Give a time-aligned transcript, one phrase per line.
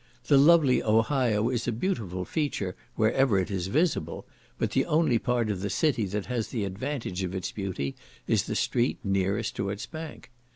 [0.25, 4.25] The lovely Ohio is a beautiful feature wherever it is visible,
[4.57, 8.45] but the only part of the city that has the advantage of its beauty is
[8.45, 10.31] the street nearest to its bank.